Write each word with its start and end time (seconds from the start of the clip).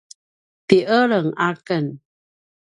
ti 0.67 0.77
eleng 1.01 1.29
aken 1.49 1.85